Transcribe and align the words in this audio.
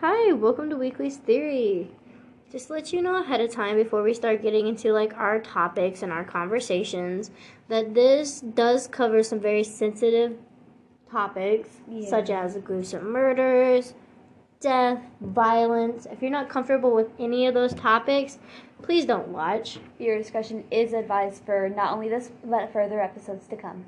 Hi, 0.00 0.32
welcome 0.32 0.70
to 0.70 0.76
Weekly's 0.76 1.16
Theory. 1.16 1.90
Just 2.52 2.68
to 2.68 2.74
let 2.74 2.92
you 2.92 3.02
know 3.02 3.20
ahead 3.20 3.40
of 3.40 3.50
time 3.50 3.76
before 3.76 4.02
we 4.02 4.14
start 4.14 4.42
getting 4.42 4.66
into 4.68 4.92
like 4.92 5.12
our 5.16 5.40
topics 5.40 6.02
and 6.02 6.12
our 6.12 6.24
conversations 6.24 7.30
that 7.68 7.94
this 7.94 8.40
does 8.40 8.86
cover 8.86 9.22
some 9.22 9.40
very 9.40 9.64
sensitive 9.64 10.38
topics 11.10 11.80
Yeah. 11.88 12.08
such 12.08 12.30
as 12.30 12.56
gruesome 12.58 13.10
murders, 13.10 13.94
death, 14.60 15.02
violence. 15.20 16.06
If 16.06 16.22
you're 16.22 16.30
not 16.30 16.48
comfortable 16.48 16.94
with 16.94 17.10
any 17.18 17.46
of 17.46 17.54
those 17.54 17.74
topics, 17.74 18.38
please 18.82 19.04
don't 19.04 19.28
watch. 19.28 19.80
Your 19.98 20.16
discussion 20.16 20.64
is 20.70 20.92
advised 20.92 21.44
for 21.44 21.68
not 21.68 21.92
only 21.92 22.08
this, 22.08 22.30
but 22.44 22.72
further 22.72 23.00
episodes 23.00 23.46
to 23.48 23.56
come. 23.56 23.84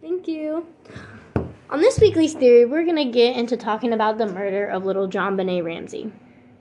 Thank 0.00 0.28
you. 0.28 0.66
On 1.70 1.82
this 1.82 2.00
weekly's 2.00 2.32
theory, 2.32 2.64
we're 2.64 2.84
going 2.84 2.96
to 2.96 3.04
get 3.04 3.36
into 3.36 3.54
talking 3.54 3.92
about 3.92 4.16
the 4.16 4.24
murder 4.24 4.64
of 4.64 4.86
little 4.86 5.06
JonBenét 5.06 5.62
Ramsey. 5.62 6.10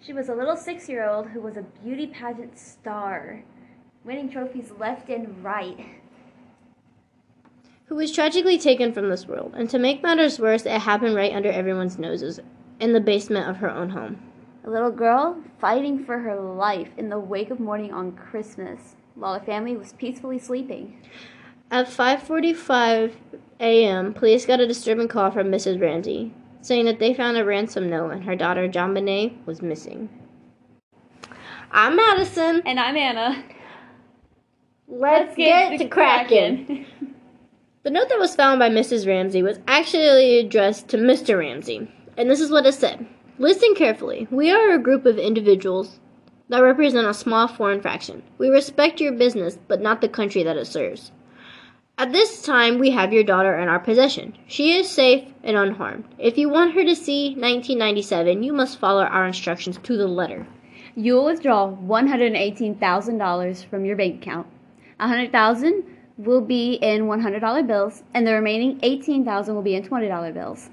She 0.01 0.11
was 0.11 0.27
a 0.27 0.35
little 0.35 0.57
six 0.57 0.89
year 0.89 1.09
old 1.09 1.27
who 1.27 1.39
was 1.39 1.55
a 1.55 1.61
beauty 1.61 2.07
pageant 2.07 2.59
star, 2.59 3.41
winning 4.03 4.29
trophies 4.29 4.73
left 4.77 5.07
and 5.07 5.41
right. 5.41 5.79
who 7.85 7.95
was 7.95 8.11
tragically 8.11 8.57
taken 8.57 8.91
from 8.91 9.07
this 9.07 9.25
world. 9.25 9.53
And 9.55 9.69
to 9.69 9.79
make 9.79 10.03
matters 10.03 10.39
worse, 10.39 10.65
it 10.65 10.81
happened 10.81 11.15
right 11.15 11.33
under 11.33 11.49
everyone's 11.49 11.97
noses 11.97 12.41
in 12.81 12.91
the 12.91 12.99
basement 12.99 13.49
of 13.49 13.57
her 13.57 13.71
own 13.71 13.91
home. 13.91 14.21
A 14.65 14.69
little 14.69 14.91
girl 14.91 15.41
fighting 15.57 16.03
for 16.03 16.19
her 16.19 16.35
life 16.35 16.89
in 16.97 17.07
the 17.07 17.17
wake 17.17 17.49
of 17.49 17.61
morning 17.61 17.93
on 17.93 18.11
Christmas, 18.11 18.97
while 19.15 19.39
the 19.39 19.45
family 19.45 19.77
was 19.77 19.93
peacefully 19.93 20.37
sleeping. 20.37 21.01
At 21.71 21.87
5:45 21.87 23.13
a.m., 23.59 24.13
police 24.13 24.45
got 24.45 24.59
a 24.59 24.67
disturbing 24.67 25.07
call 25.07 25.31
from 25.31 25.47
Mrs. 25.47 25.81
Ramsey, 25.81 26.33
saying 26.61 26.85
that 26.85 26.99
they 26.99 27.13
found 27.13 27.37
a 27.37 27.45
ransom 27.45 27.89
note 27.89 28.11
and 28.11 28.23
her 28.23 28.35
daughter 28.35 28.67
JonBenét 28.67 29.45
was 29.45 29.61
missing. 29.61 30.09
I'm 31.71 31.95
Madison. 31.95 32.61
And 32.65 32.79
I'm 32.79 32.95
Anna. 32.95 33.43
Let's, 34.87 35.35
get, 35.35 35.77
to 35.79 35.87
cracking. 35.87 36.85
The 37.83 37.91
note 37.91 38.09
that 38.09 38.19
was 38.19 38.35
found 38.35 38.59
by 38.59 38.69
Mrs. 38.69 39.07
Ramsey 39.07 39.41
was 39.41 39.59
actually 39.67 40.39
addressed 40.39 40.89
to 40.89 40.97
Mr. 40.97 41.39
Ramsey, 41.39 41.89
and 42.17 42.29
this 42.29 42.41
is 42.41 42.51
what 42.51 42.65
it 42.65 42.73
said. 42.73 43.05
Listen 43.39 43.75
carefully. 43.75 44.27
We 44.31 44.51
are 44.51 44.73
a 44.73 44.79
group 44.79 45.05
of 45.05 45.17
individuals 45.17 45.99
that 46.49 46.59
represent 46.59 47.07
a 47.07 47.13
small 47.13 47.47
foreign 47.47 47.81
faction. 47.81 48.23
We 48.37 48.49
respect 48.49 48.99
your 48.99 49.13
business, 49.13 49.57
but 49.67 49.81
not 49.81 50.01
the 50.01 50.09
country 50.09 50.43
that 50.43 50.57
it 50.57 50.65
serves. 50.65 51.11
At 51.99 52.11
this 52.11 52.43
time, 52.43 52.77
we 52.77 52.91
have 52.91 53.11
your 53.11 53.23
daughter 53.23 53.57
in 53.57 53.67
our 53.67 53.79
possession. 53.79 54.37
She 54.45 54.77
is 54.77 54.87
safe 54.87 55.33
and 55.43 55.57
unharmed. 55.57 56.03
If 56.19 56.37
you 56.37 56.47
want 56.47 56.75
her 56.75 56.83
to 56.83 56.95
see 56.95 57.29
1997, 57.29 58.43
you 58.43 58.53
must 58.53 58.77
follow 58.77 59.01
our 59.01 59.25
instructions 59.25 59.79
to 59.81 59.97
the 59.97 60.05
letter. 60.05 60.45
You 60.95 61.15
will 61.15 61.25
withdraw 61.25 61.75
$118,000 61.75 63.65
from 63.65 63.83
your 63.83 63.95
bank 63.95 64.21
account. 64.21 64.45
100,000 64.97 65.83
will 66.19 66.41
be 66.41 66.73
in 66.73 67.07
$100 67.07 67.65
bills, 67.65 68.03
and 68.13 68.27
the 68.27 68.33
remaining 68.33 68.79
18,000 68.83 69.55
will 69.55 69.63
be 69.63 69.73
in 69.73 69.81
$20 69.81 70.33
bills. 70.35 70.69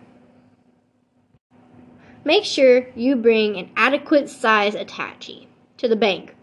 Make 2.22 2.44
sure 2.44 2.86
you 2.94 3.16
bring 3.16 3.56
an 3.56 3.70
adequate 3.76 4.28
size 4.28 4.74
attache 4.74 5.48
to 5.78 5.88
the 5.88 5.96
bank. 5.96 6.34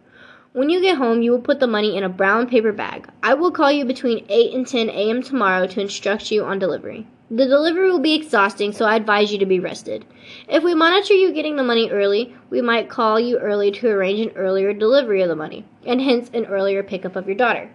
When 0.54 0.70
you 0.70 0.82
get 0.82 0.98
home, 0.98 1.22
you 1.22 1.32
will 1.32 1.40
put 1.40 1.62
the 1.62 1.68
money 1.68 1.96
in 1.96 2.04
a 2.04 2.10
brown 2.10 2.50
paper 2.50 2.74
bag. 2.74 3.08
I 3.24 3.36
will 3.36 3.52
call 3.52 3.72
you 3.72 3.86
between 3.86 4.26
8 4.28 4.54
and 4.54 4.68
10 4.68 4.90
a.m. 4.90 5.24
tomorrow 5.24 5.66
to 5.66 5.80
instruct 5.80 6.30
you 6.30 6.44
on 6.44 6.60
delivery. 6.60 7.08
The 7.30 7.46
delivery 7.46 7.90
will 7.90 8.02
be 8.02 8.16
exhausting, 8.16 8.74
so 8.74 8.84
I 8.84 8.98
advise 8.98 9.32
you 9.32 9.40
to 9.40 9.46
be 9.46 9.62
rested. 9.62 10.04
If 10.50 10.62
we 10.66 10.76
monitor 10.76 11.14
you 11.14 11.32
getting 11.32 11.56
the 11.56 11.64
money 11.64 11.90
early, 11.90 12.36
we 12.50 12.60
might 12.60 12.90
call 12.90 13.18
you 13.18 13.38
early 13.38 13.72
to 13.72 13.88
arrange 13.88 14.20
an 14.20 14.36
earlier 14.36 14.74
delivery 14.74 15.22
of 15.22 15.30
the 15.30 15.38
money, 15.38 15.66
and 15.86 16.02
hence 16.02 16.30
an 16.34 16.46
earlier 16.48 16.84
pickup 16.84 17.16
of 17.16 17.28
your 17.28 17.38
daughter. 17.38 17.72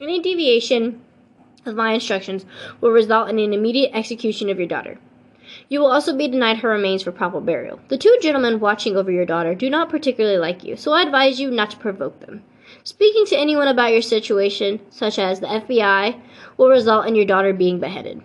Any 0.00 0.22
deviation 0.22 1.02
of 1.66 1.74
my 1.74 1.94
instructions 1.94 2.46
will 2.80 2.92
result 2.92 3.28
in 3.30 3.40
an 3.40 3.52
immediate 3.52 3.90
execution 3.92 4.48
of 4.48 4.58
your 4.58 4.68
daughter. 4.68 5.00
You 5.72 5.80
will 5.80 5.90
also 5.90 6.14
be 6.14 6.28
denied 6.28 6.58
her 6.58 6.68
remains 6.68 7.02
for 7.02 7.12
proper 7.12 7.40
burial. 7.40 7.80
The 7.88 7.96
two 7.96 8.14
gentlemen 8.20 8.60
watching 8.60 8.94
over 8.94 9.10
your 9.10 9.24
daughter 9.24 9.54
do 9.54 9.70
not 9.70 9.88
particularly 9.88 10.36
like 10.36 10.62
you, 10.62 10.76
so 10.76 10.92
I 10.92 11.00
advise 11.00 11.40
you 11.40 11.50
not 11.50 11.70
to 11.70 11.78
provoke 11.78 12.20
them. 12.20 12.42
Speaking 12.84 13.24
to 13.24 13.38
anyone 13.38 13.66
about 13.66 13.90
your 13.90 14.02
situation, 14.02 14.80
such 14.90 15.18
as 15.18 15.40
the 15.40 15.46
FBI, 15.46 16.20
will 16.58 16.68
result 16.68 17.06
in 17.06 17.14
your 17.14 17.24
daughter 17.24 17.54
being 17.54 17.80
beheaded. 17.80 18.20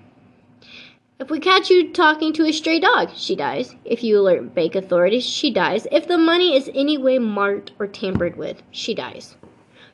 If 1.21 1.31
we 1.31 1.39
catch 1.39 1.69
you 1.69 1.93
talking 1.93 2.33
to 2.33 2.45
a 2.45 2.51
stray 2.51 2.81
dog, 2.81 3.11
she 3.15 3.33
dies. 3.33 3.77
If 3.85 4.03
you 4.03 4.19
alert 4.19 4.53
bank 4.53 4.75
authorities, 4.75 5.23
she 5.23 5.49
dies. 5.49 5.87
If 5.89 6.05
the 6.05 6.17
money 6.17 6.53
is 6.53 6.69
any 6.75 6.97
way 6.97 7.17
marked 7.17 7.71
or 7.79 7.87
tampered 7.87 8.35
with, 8.35 8.61
she 8.71 8.93
dies. 8.93 9.37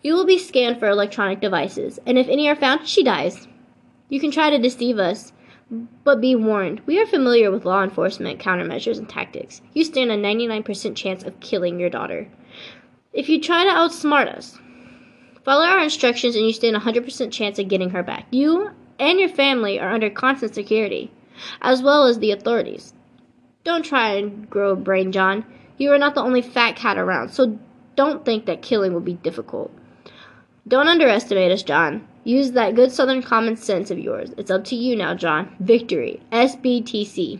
You 0.01 0.15
will 0.15 0.25
be 0.25 0.39
scanned 0.39 0.79
for 0.79 0.87
electronic 0.87 1.39
devices, 1.39 1.99
and 2.07 2.17
if 2.17 2.27
any 2.29 2.49
are 2.49 2.55
found, 2.55 2.87
she 2.87 3.03
dies. 3.03 3.47
You 4.09 4.19
can 4.19 4.31
try 4.31 4.49
to 4.49 4.57
deceive 4.57 4.97
us, 4.97 5.33
but 6.03 6.21
be 6.21 6.35
warned, 6.35 6.81
we 6.85 6.99
are 6.99 7.05
familiar 7.05 7.51
with 7.51 7.65
law 7.65 7.83
enforcement 7.83 8.39
countermeasures 8.39 8.97
and 8.97 9.09
tactics. 9.09 9.61
You 9.73 9.83
stand 9.83 10.11
a 10.11 10.17
99% 10.17 10.95
chance 10.95 11.23
of 11.23 11.39
killing 11.39 11.79
your 11.79 11.89
daughter. 11.89 12.27
If 13.11 13.29
you 13.29 13.39
try 13.39 13.63
to 13.63 13.69
outsmart 13.69 14.27
us, 14.27 14.57
follow 15.43 15.65
our 15.65 15.83
instructions 15.83 16.35
and 16.35 16.45
you 16.45 16.53
stand 16.53 16.75
a 16.75 16.79
100% 16.79 17.31
chance 17.31 17.59
of 17.59 17.67
getting 17.67 17.91
her 17.91 18.03
back. 18.03 18.27
You 18.31 18.71
and 18.99 19.19
your 19.19 19.29
family 19.29 19.79
are 19.79 19.91
under 19.91 20.09
constant 20.09 20.55
security, 20.55 21.11
as 21.61 21.81
well 21.81 22.05
as 22.05 22.19
the 22.19 22.31
authorities. 22.31 22.93
Don't 23.63 23.85
try 23.85 24.13
and 24.13 24.49
grow 24.49 24.71
a 24.71 24.75
brain, 24.75 25.11
John. 25.11 25.45
You 25.77 25.91
are 25.91 25.97
not 25.97 26.15
the 26.15 26.21
only 26.21 26.41
fat 26.41 26.75
cat 26.75 26.97
around, 26.97 27.29
so 27.29 27.59
don't 27.95 28.25
think 28.25 28.45
that 28.45 28.61
killing 28.61 28.93
will 28.93 29.01
be 29.01 29.13
difficult. 29.13 29.71
Don't 30.67 30.87
underestimate 30.87 31.51
us, 31.51 31.63
John. 31.63 32.07
Use 32.23 32.51
that 32.51 32.75
good 32.75 32.91
southern 32.91 33.21
common 33.21 33.57
sense 33.57 33.91
of 33.91 33.99
yours. 33.99 34.31
It's 34.37 34.49
up 34.49 34.63
to 34.65 34.75
you 34.75 34.95
now, 34.95 35.13
John. 35.13 35.55
Victory. 35.59 36.21
SBTC. 36.31 37.39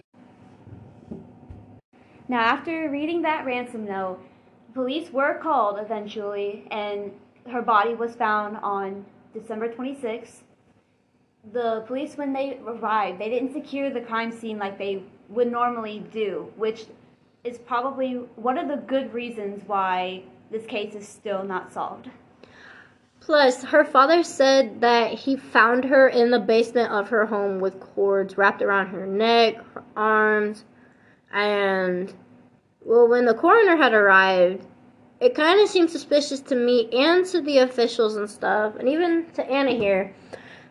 Now, 2.27 2.39
after 2.39 2.89
reading 2.89 3.21
that 3.21 3.45
ransom 3.45 3.85
note, 3.85 4.19
police 4.73 5.11
were 5.11 5.39
called 5.41 5.77
eventually, 5.79 6.67
and 6.71 7.11
her 7.49 7.61
body 7.61 7.93
was 7.93 8.15
found 8.15 8.57
on 8.57 9.05
December 9.33 9.69
26th. 9.69 10.41
The 11.53 11.83
police, 11.87 12.17
when 12.17 12.33
they 12.33 12.59
arrived, 12.65 13.19
they 13.19 13.29
didn't 13.29 13.53
secure 13.53 13.89
the 13.89 14.01
crime 14.01 14.31
scene 14.31 14.57
like 14.57 14.77
they 14.77 15.03
would 15.29 15.51
normally 15.51 16.05
do, 16.11 16.51
which 16.57 16.85
is 17.43 17.57
probably 17.57 18.15
one 18.35 18.57
of 18.57 18.67
the 18.67 18.77
good 18.77 19.13
reasons 19.13 19.63
why 19.67 20.23
this 20.51 20.65
case 20.65 20.95
is 20.95 21.07
still 21.07 21.43
not 21.43 21.71
solved. 21.73 22.09
Plus, 23.25 23.63
her 23.63 23.85
father 23.85 24.21
said 24.21 24.81
that 24.81 25.13
he 25.13 25.37
found 25.37 25.85
her 25.85 26.09
in 26.09 26.29
the 26.29 26.39
basement 26.39 26.91
of 26.91 27.07
her 27.07 27.25
home 27.25 27.61
with 27.61 27.79
cords 27.79 28.37
wrapped 28.37 28.61
around 28.61 28.87
her 28.87 29.05
neck, 29.05 29.55
her 29.73 29.83
arms, 29.95 30.65
and 31.31 32.13
well, 32.81 33.07
when 33.07 33.23
the 33.23 33.33
coroner 33.33 33.77
had 33.77 33.93
arrived, 33.93 34.65
it 35.21 35.35
kind 35.35 35.61
of 35.61 35.69
seemed 35.69 35.89
suspicious 35.89 36.41
to 36.41 36.55
me 36.55 36.89
and 36.91 37.25
to 37.27 37.39
the 37.39 37.59
officials 37.59 38.17
and 38.17 38.29
stuff, 38.29 38.75
and 38.75 38.89
even 38.89 39.25
to 39.35 39.49
Anna 39.49 39.71
here, 39.71 40.13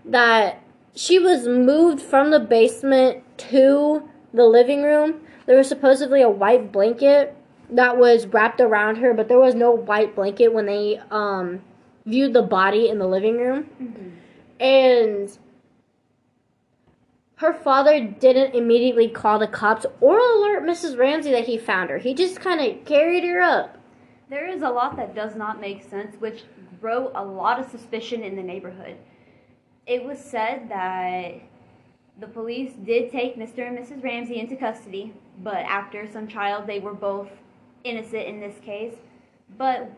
that 0.04 0.62
she 0.94 1.18
was 1.18 1.48
moved 1.48 2.02
from 2.02 2.30
the 2.30 2.41
basement 2.41 3.24
to 3.38 4.06
the 4.34 4.44
living 4.44 4.82
room. 4.82 5.22
There 5.46 5.56
was 5.56 5.68
supposedly 5.68 6.20
a 6.20 6.28
white 6.28 6.70
blanket 6.70 7.34
that 7.70 7.96
was 7.96 8.26
wrapped 8.26 8.60
around 8.60 8.96
her, 8.96 9.14
but 9.14 9.28
there 9.28 9.41
was 9.41 9.54
no 9.54 9.70
white 9.70 10.14
blanket 10.14 10.52
when 10.52 10.66
they 10.66 11.00
um 11.10 11.62
viewed 12.04 12.32
the 12.32 12.42
body 12.42 12.88
in 12.88 12.98
the 12.98 13.06
living 13.06 13.38
room. 13.38 13.68
Mm-hmm. 13.80 14.08
And 14.60 15.38
her 17.36 17.52
father 17.52 18.00
didn't 18.00 18.54
immediately 18.54 19.08
call 19.08 19.38
the 19.38 19.48
cops 19.48 19.84
or 20.00 20.18
alert 20.18 20.62
Mrs. 20.62 20.97
Ramsey 20.97 21.32
that 21.32 21.47
he 21.47 21.59
found 21.59 21.91
her. 21.91 21.98
He 21.98 22.15
just 22.15 22.41
kind 22.41 22.60
of 22.60 22.84
carried 22.84 23.24
her 23.24 23.41
up. 23.41 23.78
There 24.30 24.48
is 24.48 24.62
a 24.62 24.71
lot 24.71 24.97
that 24.97 25.15
does 25.15 25.34
not 25.34 25.60
make 25.60 25.82
sense, 25.82 26.16
which 26.21 26.44
grow 26.80 27.10
a 27.15 27.24
lot 27.24 27.60
of 27.60 27.71
suspicion 27.71 28.22
in 28.22 28.36
the 28.36 28.42
neighborhood. 28.42 28.97
It 29.86 30.04
was 30.04 30.18
said 30.18 30.68
that 30.68 31.42
the 32.21 32.28
police 32.28 32.72
did 32.84 33.10
take 33.10 33.36
Mr. 33.36 33.66
and 33.66 33.77
Mrs. 33.77 34.03
Ramsey 34.03 34.38
into 34.38 34.54
custody, 34.54 35.12
but 35.42 35.56
after 35.56 36.09
some 36.10 36.28
trial, 36.28 36.65
they 36.65 36.78
were 36.78 36.94
both 36.94 37.28
innocent 37.84 38.27
in 38.27 38.41
this 38.41 38.59
case. 38.60 38.94
But 39.59 39.91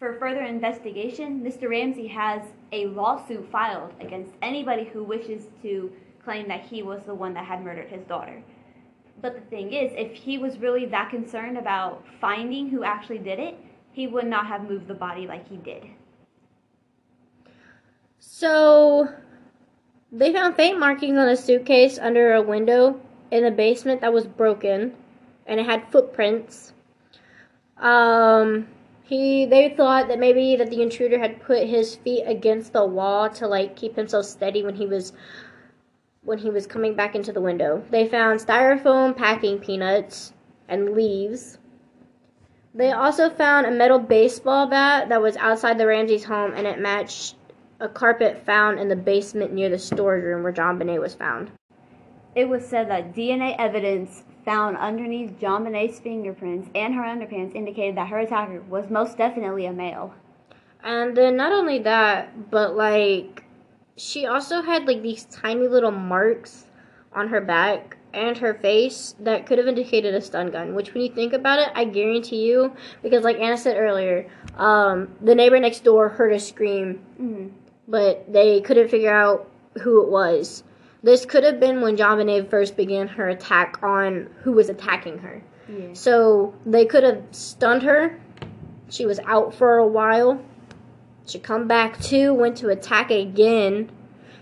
for 0.00 0.14
further 0.14 0.42
investigation, 0.42 1.42
Mr. 1.42 1.68
Ramsey 1.68 2.06
has 2.06 2.40
a 2.72 2.86
lawsuit 2.86 3.46
filed 3.52 3.92
against 4.00 4.32
anybody 4.40 4.84
who 4.84 5.04
wishes 5.04 5.48
to 5.60 5.92
claim 6.24 6.48
that 6.48 6.62
he 6.62 6.82
was 6.82 7.04
the 7.04 7.14
one 7.14 7.34
that 7.34 7.44
had 7.44 7.62
murdered 7.62 7.90
his 7.90 8.02
daughter. 8.04 8.42
But 9.20 9.34
the 9.34 9.42
thing 9.42 9.74
is, 9.74 9.92
if 9.94 10.14
he 10.14 10.38
was 10.38 10.56
really 10.56 10.86
that 10.86 11.10
concerned 11.10 11.58
about 11.58 12.02
finding 12.18 12.70
who 12.70 12.82
actually 12.82 13.18
did 13.18 13.38
it, 13.38 13.58
he 13.92 14.06
would 14.06 14.26
not 14.26 14.46
have 14.46 14.66
moved 14.66 14.88
the 14.88 14.94
body 14.94 15.26
like 15.26 15.46
he 15.46 15.58
did. 15.58 15.84
So 18.18 19.06
they 20.10 20.32
found 20.32 20.56
faint 20.56 20.78
markings 20.78 21.18
on 21.18 21.28
a 21.28 21.36
suitcase 21.36 21.98
under 21.98 22.32
a 22.32 22.42
window 22.42 22.98
in 23.30 23.44
the 23.44 23.50
basement 23.50 24.00
that 24.00 24.12
was 24.12 24.26
broken. 24.26 24.94
and 25.46 25.60
it 25.60 25.66
had 25.66 25.90
footprints. 25.90 26.72
Um, 27.76 28.68
he 29.10 29.44
they 29.44 29.68
thought 29.68 30.06
that 30.06 30.20
maybe 30.20 30.54
that 30.54 30.70
the 30.70 30.80
intruder 30.80 31.18
had 31.18 31.42
put 31.42 31.66
his 31.66 31.96
feet 31.96 32.22
against 32.22 32.72
the 32.72 32.86
wall 32.86 33.28
to 33.28 33.48
like 33.48 33.74
keep 33.74 33.96
himself 33.96 34.24
steady 34.24 34.62
when 34.62 34.76
he 34.76 34.86
was 34.86 35.12
when 36.22 36.38
he 36.38 36.48
was 36.48 36.66
coming 36.66 36.94
back 36.94 37.16
into 37.16 37.32
the 37.32 37.40
window. 37.40 37.82
They 37.90 38.06
found 38.06 38.38
styrofoam 38.38 39.16
packing 39.16 39.58
peanuts 39.58 40.32
and 40.68 40.90
leaves. 40.90 41.58
They 42.72 42.92
also 42.92 43.28
found 43.28 43.66
a 43.66 43.72
metal 43.72 43.98
baseball 43.98 44.68
bat 44.68 45.08
that 45.08 45.20
was 45.20 45.36
outside 45.38 45.76
the 45.76 45.88
Ramseys' 45.88 46.24
home 46.24 46.52
and 46.54 46.66
it 46.66 46.78
matched 46.78 47.34
a 47.80 47.88
carpet 47.88 48.46
found 48.46 48.78
in 48.78 48.88
the 48.88 48.94
basement 48.94 49.52
near 49.52 49.70
the 49.70 49.78
storage 49.78 50.22
room 50.22 50.44
where 50.44 50.52
JonBenét 50.52 51.00
was 51.00 51.14
found. 51.14 51.50
It 52.34 52.48
was 52.48 52.64
said 52.66 52.88
that 52.90 53.14
DNA 53.14 53.56
evidence 53.58 54.22
found 54.44 54.76
underneath 54.76 55.38
JonBenét's 55.40 56.00
fingerprints 56.00 56.68
and 56.74 56.94
her 56.94 57.02
underpants 57.02 57.54
indicated 57.54 57.96
that 57.96 58.08
her 58.08 58.20
attacker 58.20 58.62
was 58.62 58.88
most 58.90 59.18
definitely 59.18 59.66
a 59.66 59.72
male. 59.72 60.14
And 60.82 61.16
then 61.16 61.36
not 61.36 61.52
only 61.52 61.78
that, 61.80 62.50
but 62.50 62.76
like 62.76 63.44
she 63.96 64.26
also 64.26 64.62
had 64.62 64.86
like 64.86 65.02
these 65.02 65.24
tiny 65.24 65.68
little 65.68 65.90
marks 65.90 66.66
on 67.12 67.28
her 67.28 67.40
back 67.40 67.96
and 68.14 68.38
her 68.38 68.54
face 68.54 69.14
that 69.20 69.46
could 69.46 69.58
have 69.58 69.66
indicated 69.68 70.14
a 70.14 70.20
stun 70.20 70.50
gun. 70.50 70.74
Which, 70.74 70.94
when 70.94 71.02
you 71.04 71.12
think 71.12 71.32
about 71.32 71.58
it, 71.58 71.68
I 71.74 71.84
guarantee 71.84 72.44
you, 72.46 72.74
because 73.02 73.24
like 73.24 73.38
Anna 73.38 73.56
said 73.56 73.76
earlier, 73.76 74.28
um, 74.56 75.08
the 75.20 75.34
neighbor 75.34 75.58
next 75.60 75.84
door 75.84 76.08
heard 76.08 76.32
a 76.32 76.40
scream, 76.40 77.00
Mm-hmm. 77.20 77.48
but 77.88 78.32
they 78.32 78.60
couldn't 78.62 78.88
figure 78.88 79.12
out 79.14 79.48
who 79.82 80.02
it 80.02 80.08
was. 80.08 80.64
This 81.02 81.24
could 81.24 81.44
have 81.44 81.58
been 81.60 81.80
when 81.80 81.96
JonBenét 81.96 82.50
first 82.50 82.76
began 82.76 83.08
her 83.08 83.28
attack 83.28 83.82
on 83.82 84.28
who 84.42 84.52
was 84.52 84.68
attacking 84.68 85.18
her. 85.18 85.42
Yeah. 85.68 85.94
So 85.94 86.54
they 86.66 86.84
could 86.84 87.04
have 87.04 87.22
stunned 87.30 87.82
her. 87.84 88.20
She 88.88 89.06
was 89.06 89.18
out 89.20 89.54
for 89.54 89.78
a 89.78 89.86
while. 89.86 90.44
She 91.26 91.38
come 91.38 91.68
back 91.68 92.00
to, 92.02 92.34
went 92.34 92.56
to 92.58 92.68
attack 92.68 93.10
again, 93.10 93.90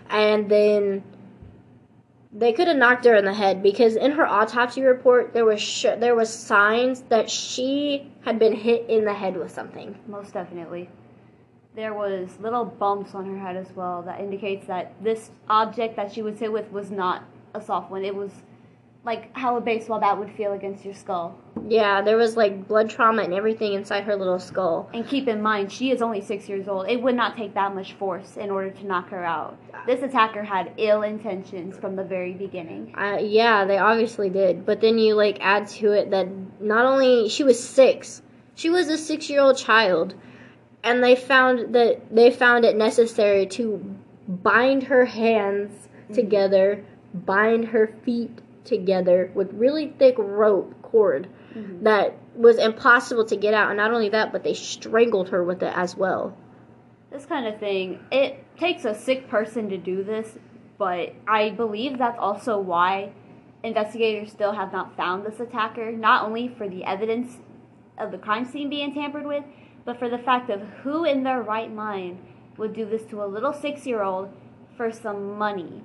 and 0.08 0.50
then 0.50 1.04
they 2.32 2.52
could 2.52 2.66
have 2.66 2.76
knocked 2.76 3.04
her 3.04 3.14
in 3.14 3.24
the 3.24 3.34
head 3.34 3.62
because 3.62 3.94
in 3.94 4.12
her 4.12 4.26
autopsy 4.26 4.82
report 4.82 5.32
there 5.34 5.44
was 5.44 5.60
sh- 5.60 5.82
there 5.98 6.14
was 6.14 6.32
signs 6.32 7.02
that 7.02 7.28
she 7.30 8.10
had 8.24 8.38
been 8.38 8.54
hit 8.54 8.88
in 8.88 9.04
the 9.04 9.12
head 9.14 9.36
with 9.36 9.50
something. 9.50 9.98
Most 10.06 10.32
definitely. 10.32 10.88
There 11.78 11.94
was 11.94 12.40
little 12.40 12.64
bumps 12.64 13.14
on 13.14 13.24
her 13.26 13.38
head 13.38 13.54
as 13.54 13.70
well 13.76 14.02
that 14.02 14.18
indicates 14.18 14.66
that 14.66 14.92
this 15.00 15.30
object 15.48 15.94
that 15.94 16.12
she 16.12 16.22
was 16.22 16.40
hit 16.40 16.52
with 16.52 16.72
was 16.72 16.90
not 16.90 17.22
a 17.54 17.62
soft 17.62 17.92
one. 17.92 18.04
It 18.04 18.16
was 18.16 18.32
like 19.04 19.30
how 19.36 19.56
a 19.56 19.60
baseball 19.60 20.00
bat 20.00 20.18
would 20.18 20.32
feel 20.32 20.54
against 20.54 20.84
your 20.84 20.92
skull. 20.92 21.38
Yeah, 21.68 22.02
there 22.02 22.16
was 22.16 22.36
like 22.36 22.66
blood 22.66 22.90
trauma 22.90 23.22
and 23.22 23.32
everything 23.32 23.74
inside 23.74 24.02
her 24.02 24.16
little 24.16 24.40
skull. 24.40 24.90
And 24.92 25.06
keep 25.06 25.28
in 25.28 25.40
mind, 25.40 25.70
she 25.70 25.92
is 25.92 26.02
only 26.02 26.20
six 26.20 26.48
years 26.48 26.66
old. 26.66 26.88
It 26.88 27.00
would 27.00 27.14
not 27.14 27.36
take 27.36 27.54
that 27.54 27.72
much 27.76 27.92
force 27.92 28.36
in 28.36 28.50
order 28.50 28.70
to 28.70 28.84
knock 28.84 29.10
her 29.10 29.24
out. 29.24 29.56
This 29.86 30.02
attacker 30.02 30.42
had 30.42 30.72
ill 30.78 31.02
intentions 31.02 31.78
from 31.78 31.94
the 31.94 32.02
very 32.02 32.32
beginning. 32.32 32.92
Uh, 32.98 33.18
yeah, 33.20 33.64
they 33.64 33.78
obviously 33.78 34.30
did. 34.30 34.66
But 34.66 34.80
then 34.80 34.98
you 34.98 35.14
like 35.14 35.38
add 35.40 35.68
to 35.68 35.92
it 35.92 36.10
that 36.10 36.26
not 36.60 36.86
only 36.86 37.28
she 37.28 37.44
was 37.44 37.62
six, 37.62 38.20
she 38.56 38.68
was 38.68 38.88
a 38.88 38.98
six-year-old 38.98 39.56
child, 39.56 40.16
and 40.84 41.02
they 41.02 41.16
found 41.16 41.74
that 41.74 42.14
they 42.14 42.30
found 42.30 42.64
it 42.64 42.76
necessary 42.76 43.46
to 43.46 43.96
bind 44.28 44.84
her 44.84 45.04
hands 45.04 45.88
together, 46.12 46.84
bind 47.14 47.66
her 47.66 47.94
feet 48.04 48.30
together 48.64 49.30
with 49.34 49.52
really 49.54 49.88
thick 49.98 50.14
rope 50.18 50.74
cord 50.82 51.26
Mhm. 51.54 51.82
that 51.82 52.14
was 52.36 52.58
impossible 52.58 53.24
to 53.24 53.36
get 53.36 53.54
out. 53.54 53.68
And 53.68 53.76
not 53.78 53.92
only 53.92 54.10
that, 54.10 54.30
but 54.32 54.44
they 54.44 54.54
strangled 54.54 55.30
her 55.30 55.42
with 55.42 55.62
it 55.62 55.72
as 55.76 55.96
well. 55.96 56.34
This 57.10 57.24
kind 57.24 57.46
of 57.46 57.58
thing, 57.58 58.00
it 58.12 58.44
takes 58.58 58.84
a 58.84 58.94
sick 58.94 59.28
person 59.28 59.70
to 59.70 59.78
do 59.78 60.02
this, 60.02 60.38
but 60.76 61.12
I 61.26 61.50
believe 61.50 61.98
that's 61.98 62.18
also 62.18 62.58
why 62.60 63.10
investigators 63.62 64.30
still 64.30 64.52
have 64.52 64.72
not 64.72 64.96
found 64.96 65.24
this 65.24 65.40
attacker, 65.40 65.90
not 65.90 66.24
only 66.24 66.48
for 66.48 66.68
the 66.68 66.84
evidence 66.84 67.38
of 67.96 68.12
the 68.12 68.18
crime 68.18 68.44
scene 68.44 68.68
being 68.68 68.92
tampered 68.94 69.26
with, 69.26 69.44
but 69.88 69.98
for 69.98 70.10
the 70.10 70.18
fact 70.18 70.50
of 70.50 70.60
who 70.82 71.06
in 71.06 71.22
their 71.22 71.40
right 71.40 71.72
mind 71.72 72.18
would 72.58 72.74
do 72.74 72.84
this 72.84 73.04
to 73.06 73.22
a 73.22 73.24
little 73.24 73.54
six 73.54 73.86
year 73.86 74.02
old 74.02 74.28
for 74.76 74.92
some 74.92 75.38
money. 75.38 75.82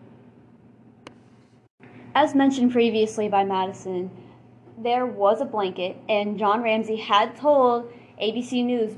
As 2.14 2.36
mentioned 2.36 2.74
previously 2.74 3.30
by 3.30 3.46
Madison, 3.46 4.12
there 4.78 5.06
was 5.06 5.40
a 5.40 5.46
blanket, 5.46 5.96
and 6.10 6.38
John 6.38 6.62
Ramsey 6.62 6.98
had 6.98 7.38
told 7.38 7.94
ABC 8.22 8.66
News 8.66 8.98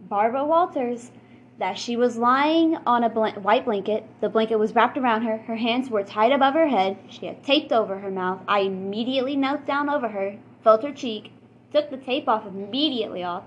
Barbara 0.00 0.46
Walters 0.46 1.10
that 1.58 1.76
she 1.76 1.94
was 1.94 2.16
lying 2.16 2.78
on 2.86 3.04
a 3.04 3.10
blan- 3.10 3.42
white 3.42 3.66
blanket. 3.66 4.04
The 4.22 4.30
blanket 4.30 4.56
was 4.56 4.74
wrapped 4.74 4.96
around 4.96 5.24
her. 5.24 5.36
Her 5.36 5.56
hands 5.56 5.90
were 5.90 6.02
tied 6.02 6.32
above 6.32 6.54
her 6.54 6.68
head. 6.68 6.96
She 7.10 7.26
had 7.26 7.44
taped 7.44 7.72
over 7.72 7.98
her 7.98 8.10
mouth. 8.10 8.40
I 8.48 8.60
immediately 8.60 9.36
knelt 9.36 9.66
down 9.66 9.90
over 9.90 10.08
her, 10.08 10.38
felt 10.64 10.82
her 10.82 10.92
cheek, 10.92 11.34
took 11.70 11.90
the 11.90 11.98
tape 11.98 12.26
off 12.26 12.46
immediately 12.46 13.22
off 13.22 13.44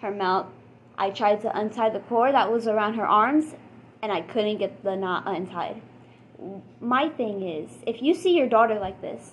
her 0.00 0.10
mouth. 0.10 0.46
I 0.98 1.10
tried 1.10 1.40
to 1.42 1.56
untie 1.58 1.90
the 1.90 2.00
cord 2.00 2.34
that 2.34 2.50
was 2.52 2.66
around 2.66 2.94
her 2.94 3.06
arms, 3.06 3.54
and 4.02 4.12
I 4.12 4.20
couldn't 4.20 4.58
get 4.58 4.82
the 4.82 4.96
knot 4.96 5.24
untied. 5.26 5.80
My 6.80 7.08
thing 7.08 7.42
is, 7.42 7.70
if 7.86 8.02
you 8.02 8.14
see 8.14 8.36
your 8.36 8.48
daughter 8.48 8.78
like 8.78 9.00
this, 9.00 9.32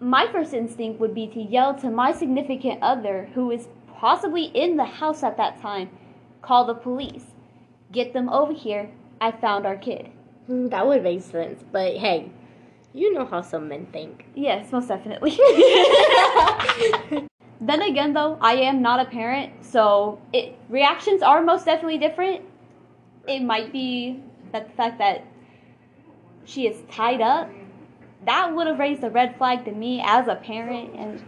my 0.00 0.26
first 0.30 0.54
instinct 0.54 1.00
would 1.00 1.14
be 1.14 1.26
to 1.28 1.40
yell 1.42 1.74
to 1.80 1.90
my 1.90 2.12
significant 2.12 2.82
other, 2.82 3.28
who 3.34 3.50
is 3.50 3.68
possibly 3.96 4.44
in 4.44 4.76
the 4.76 4.84
house 4.84 5.22
at 5.22 5.36
that 5.36 5.60
time, 5.60 5.90
call 6.40 6.64
the 6.64 6.74
police. 6.74 7.24
Get 7.90 8.12
them 8.12 8.28
over 8.28 8.52
here. 8.52 8.90
I 9.20 9.32
found 9.32 9.66
our 9.66 9.76
kid. 9.76 10.10
Hmm, 10.46 10.68
That 10.68 10.86
would 10.86 11.02
make 11.02 11.22
sense. 11.22 11.64
But 11.72 11.96
hey, 11.96 12.30
you 12.94 13.12
know 13.12 13.26
how 13.26 13.42
some 13.42 13.68
men 13.68 13.86
think. 13.92 14.26
Yes, 14.34 14.70
most 14.72 14.88
definitely. 14.88 15.32
then 17.60 17.82
again, 17.82 18.12
though, 18.12 18.38
I 18.40 18.54
am 18.54 18.82
not 18.82 19.00
a 19.00 19.10
parent, 19.10 19.64
so 19.64 20.20
it 20.32 20.56
reactions 20.68 21.22
are 21.22 21.42
most 21.42 21.64
definitely 21.64 21.98
different. 21.98 22.42
It 23.26 23.40
might 23.40 23.72
be 23.72 24.22
that 24.52 24.68
the 24.68 24.74
fact 24.74 24.98
that 24.98 25.24
she 26.44 26.66
is 26.66 26.82
tied 26.90 27.20
up 27.20 27.50
that 28.24 28.54
would 28.54 28.66
have 28.66 28.78
raised 28.78 29.02
a 29.04 29.10
red 29.10 29.36
flag 29.38 29.64
to 29.64 29.72
me 29.72 30.02
as 30.04 30.28
a 30.28 30.34
parent, 30.34 30.94
and 30.94 31.22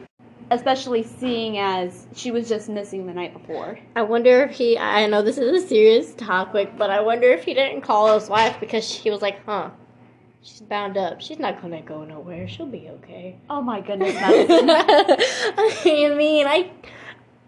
especially 0.51 1.03
seeing 1.03 1.59
as 1.59 2.07
she 2.15 2.31
was 2.31 2.49
just 2.49 2.69
missing 2.69 3.07
the 3.07 3.13
night 3.13 3.33
before. 3.33 3.79
I 3.97 4.03
wonder 4.03 4.43
if 4.43 4.53
he. 4.53 4.79
I 4.79 5.07
know 5.07 5.23
this 5.23 5.39
is 5.39 5.65
a 5.65 5.67
serious 5.67 6.15
topic, 6.15 6.77
but 6.77 6.91
I 6.91 7.01
wonder 7.01 7.29
if 7.29 7.45
he 7.45 7.55
didn't 7.55 7.83
call 7.83 8.19
his 8.19 8.29
wife 8.29 8.59
because 8.61 8.89
she 8.89 9.11
was 9.11 9.23
like, 9.23 9.45
"Huh, 9.47 9.71
she's 10.43 10.61
bound 10.61 10.97
up. 10.97 11.21
She's 11.21 11.39
not 11.39 11.61
gonna 11.63 11.83
go 11.83 12.05
nowhere. 12.05 12.49
She'll 12.49 12.67
be 12.67 12.89
okay." 12.89 13.39
Oh 13.49 13.61
my 13.63 13.81
goodness, 13.81 14.17
I 14.21 16.15
mean, 16.17 16.47
I. 16.47 16.71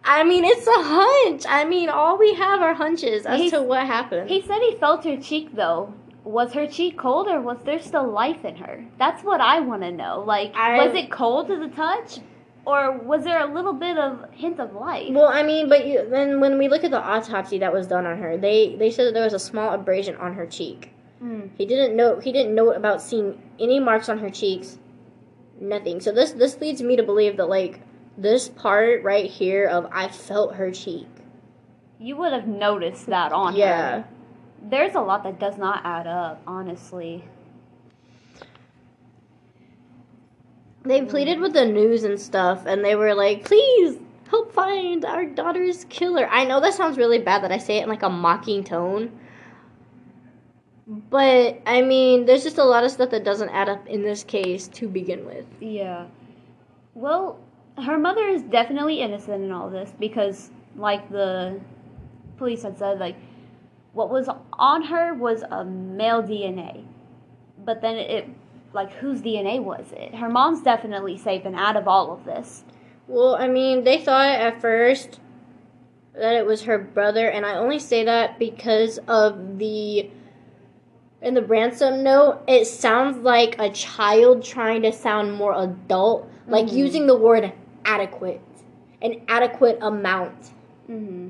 I 0.04 0.24
mean, 0.24 0.44
it's 0.44 0.66
a 0.66 0.72
hunch. 0.82 1.44
I 1.48 1.64
mean, 1.64 1.88
all 1.88 2.18
we 2.18 2.34
have 2.34 2.60
are 2.60 2.74
hunches 2.74 3.24
as 3.24 3.38
He's- 3.38 3.52
to 3.52 3.62
what 3.62 3.86
happened. 3.86 4.28
He 4.28 4.42
said 4.42 4.58
he 4.60 4.74
felt 4.80 5.04
her 5.04 5.16
cheek 5.16 5.54
though. 5.54 5.94
Was 6.24 6.52
her 6.54 6.66
cheek 6.66 6.98
cold 6.98 7.28
or 7.28 7.40
was 7.40 7.58
there 7.64 7.80
still 7.80 8.08
life 8.10 8.44
in 8.44 8.56
her? 8.56 8.84
That's 8.98 9.22
what 9.24 9.40
I 9.40 9.60
want 9.60 9.82
to 9.82 9.90
know. 9.92 10.22
Like, 10.26 10.54
I- 10.56 10.84
was 10.86 10.94
it 10.96 11.10
cold 11.10 11.48
to 11.48 11.56
the 11.56 11.68
touch? 11.68 12.18
Or 12.64 12.96
was 12.98 13.24
there 13.24 13.40
a 13.40 13.52
little 13.52 13.72
bit 13.72 13.98
of 13.98 14.30
hint 14.32 14.60
of 14.60 14.72
life? 14.74 15.08
Well, 15.12 15.26
I 15.26 15.42
mean, 15.42 15.68
but 15.68 15.84
you, 15.86 16.08
then 16.08 16.38
when 16.40 16.58
we 16.58 16.68
look 16.68 16.84
at 16.84 16.92
the 16.92 17.00
autopsy 17.02 17.58
that 17.58 17.72
was 17.72 17.88
done 17.88 18.06
on 18.06 18.18
her, 18.18 18.36
they 18.36 18.76
they 18.76 18.90
said 18.90 19.06
that 19.06 19.14
there 19.14 19.24
was 19.24 19.32
a 19.32 19.38
small 19.40 19.72
abrasion 19.72 20.14
on 20.16 20.34
her 20.34 20.46
cheek. 20.46 20.91
Mm. 21.22 21.50
He 21.56 21.66
didn't 21.66 21.96
know 21.96 22.18
he 22.18 22.32
didn't 22.32 22.54
know 22.54 22.72
about 22.72 23.00
seeing 23.00 23.40
any 23.60 23.78
marks 23.78 24.08
on 24.08 24.18
her 24.18 24.30
cheeks. 24.30 24.78
Nothing. 25.60 26.00
So 26.00 26.10
this 26.12 26.32
this 26.32 26.60
leads 26.60 26.82
me 26.82 26.96
to 26.96 27.02
believe 27.02 27.36
that 27.36 27.48
like 27.48 27.80
this 28.18 28.48
part 28.48 29.02
right 29.04 29.30
here 29.30 29.66
of 29.66 29.86
I 29.92 30.08
felt 30.08 30.56
her 30.56 30.70
cheek. 30.72 31.06
You 31.98 32.16
would 32.16 32.32
have 32.32 32.48
noticed 32.48 33.06
that 33.06 33.32
on 33.32 33.54
Yeah. 33.54 33.98
her. 34.00 34.04
There's 34.64 34.94
a 34.94 35.00
lot 35.00 35.22
that 35.24 35.38
does 35.38 35.56
not 35.56 35.82
add 35.84 36.06
up, 36.06 36.42
honestly. 36.46 37.24
They 40.84 41.02
pleaded 41.02 41.38
with 41.38 41.52
the 41.52 41.64
news 41.64 42.02
and 42.02 42.18
stuff 42.20 42.66
and 42.66 42.84
they 42.84 42.96
were 42.96 43.14
like, 43.14 43.44
"Please 43.44 43.98
help 44.28 44.52
find 44.52 45.04
our 45.04 45.24
daughter's 45.24 45.84
killer." 45.84 46.26
I 46.28 46.44
know 46.44 46.58
that 46.60 46.74
sounds 46.74 46.98
really 46.98 47.18
bad 47.18 47.44
that 47.44 47.52
I 47.52 47.58
say 47.58 47.76
it 47.76 47.84
in 47.84 47.88
like 47.88 48.02
a 48.02 48.10
mocking 48.10 48.64
tone. 48.64 49.12
But 50.86 51.60
I 51.66 51.82
mean, 51.82 52.26
there's 52.26 52.42
just 52.42 52.58
a 52.58 52.64
lot 52.64 52.84
of 52.84 52.90
stuff 52.90 53.10
that 53.10 53.24
doesn't 53.24 53.50
add 53.50 53.68
up 53.68 53.86
in 53.86 54.02
this 54.02 54.24
case 54.24 54.68
to 54.68 54.88
begin 54.88 55.24
with. 55.24 55.46
Yeah. 55.60 56.06
Well, 56.94 57.38
her 57.78 57.98
mother 57.98 58.26
is 58.28 58.42
definitely 58.42 59.00
innocent 59.00 59.44
in 59.44 59.52
all 59.52 59.70
this 59.70 59.92
because, 59.98 60.50
like 60.76 61.08
the 61.10 61.60
police 62.36 62.62
had 62.62 62.78
said, 62.78 62.98
like 62.98 63.16
what 63.92 64.10
was 64.10 64.28
on 64.54 64.82
her 64.82 65.14
was 65.14 65.42
a 65.42 65.64
male 65.64 66.22
DNA, 66.22 66.84
but 67.64 67.80
then 67.80 67.96
it, 67.96 68.28
like 68.72 68.92
whose 68.94 69.22
DNA 69.22 69.62
was 69.62 69.86
it? 69.92 70.14
Her 70.14 70.28
mom's 70.28 70.62
definitely 70.62 71.16
safe 71.16 71.44
and 71.44 71.54
out 71.54 71.76
of 71.76 71.86
all 71.86 72.12
of 72.12 72.24
this. 72.24 72.64
Well, 73.06 73.36
I 73.36 73.48
mean, 73.48 73.84
they 73.84 73.98
thought 73.98 74.28
at 74.28 74.60
first 74.60 75.20
that 76.14 76.34
it 76.34 76.46
was 76.46 76.62
her 76.62 76.78
brother, 76.78 77.28
and 77.28 77.44
I 77.44 77.56
only 77.56 77.78
say 77.78 78.04
that 78.04 78.38
because 78.38 78.98
of 79.08 79.58
the 79.58 80.10
in 81.22 81.34
the 81.34 81.42
ransom 81.42 82.02
note. 82.02 82.40
It 82.46 82.66
sounds 82.66 83.18
like 83.18 83.56
a 83.58 83.70
child 83.70 84.42
trying 84.44 84.82
to 84.82 84.92
sound 84.92 85.34
more 85.34 85.54
adult, 85.56 86.28
like 86.46 86.66
Mhm. 86.66 86.72
using 86.72 87.06
the 87.06 87.16
word 87.16 87.52
adequate, 87.84 88.40
an 89.00 89.22
adequate 89.28 89.78
amount. 89.80 90.52
Mm-hmm. 90.90 91.28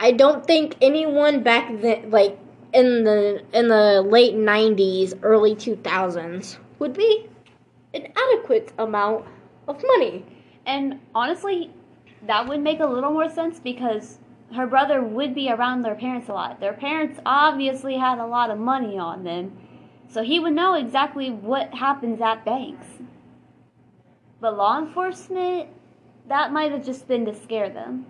I 0.00 0.12
don't 0.12 0.44
think 0.46 0.76
anyone 0.80 1.42
back 1.42 1.80
then, 1.80 2.10
like 2.10 2.38
in 2.72 3.04
the 3.04 3.42
in 3.52 3.68
the 3.68 4.02
late 4.02 4.34
'90s, 4.34 5.14
early 5.22 5.54
2000s, 5.54 6.58
would 6.78 6.92
be 6.92 7.28
an 7.94 8.08
adequate 8.16 8.72
amount 8.78 9.24
of 9.66 9.82
money. 9.82 10.24
And 10.66 11.00
honestly, 11.14 11.70
that 12.26 12.46
would 12.46 12.60
make 12.60 12.80
a 12.80 12.86
little 12.86 13.12
more 13.12 13.28
sense 13.28 13.58
because 13.58 14.18
her 14.54 14.66
brother 14.66 15.02
would 15.02 15.34
be 15.34 15.50
around 15.50 15.82
their 15.82 15.94
parents 15.94 16.28
a 16.28 16.32
lot. 16.32 16.60
Their 16.60 16.72
parents 16.72 17.20
obviously 17.26 17.96
had 17.98 18.18
a 18.18 18.26
lot 18.26 18.50
of 18.50 18.58
money 18.58 18.98
on 18.98 19.24
them, 19.24 19.56
so 20.08 20.22
he 20.22 20.40
would 20.40 20.54
know 20.54 20.74
exactly 20.74 21.30
what 21.30 21.74
happens 21.74 22.20
at 22.20 22.44
banks. 22.44 22.86
But 24.40 24.56
law 24.56 24.78
enforcement, 24.78 25.68
that 26.28 26.52
might 26.52 26.72
have 26.72 26.84
just 26.84 27.08
been 27.08 27.26
to 27.26 27.34
scare 27.34 27.68
them. 27.68 28.06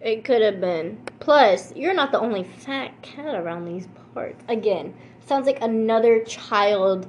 It 0.00 0.24
could 0.24 0.42
have 0.42 0.60
been. 0.60 0.98
Plus, 1.18 1.74
you're 1.74 1.94
not 1.94 2.12
the 2.12 2.20
only 2.20 2.44
fat 2.44 3.00
cat 3.02 3.34
around 3.34 3.64
these 3.64 3.88
parts. 4.12 4.44
Again, 4.48 4.94
sounds 5.26 5.46
like 5.46 5.62
another 5.62 6.22
child 6.24 7.06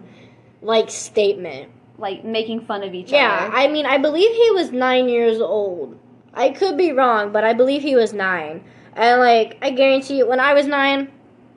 like 0.61 0.89
statement. 0.89 1.71
Like 1.97 2.25
making 2.25 2.61
fun 2.61 2.83
of 2.83 2.93
each 2.93 3.11
Yeah, 3.11 3.47
other. 3.47 3.51
Yeah, 3.53 3.59
I 3.61 3.67
mean, 3.67 3.85
I 3.85 3.97
believe 3.97 4.31
he 4.31 4.51
was 4.51 4.71
nine 4.71 5.07
years 5.07 5.39
old. 5.39 5.99
I 6.35 6.49
could 6.49 6.77
be 6.77 6.91
wrong, 6.91 7.31
but 7.31 7.43
I 7.43 7.53
believe 7.53 7.81
he 7.81 7.95
was 7.95 8.13
nine. 8.13 8.63
And, 8.93 9.19
like, 9.21 9.57
I 9.61 9.71
guarantee 9.71 10.17
you, 10.17 10.27
when 10.27 10.39
I 10.39 10.53
was 10.53 10.67
nine, 10.67 11.11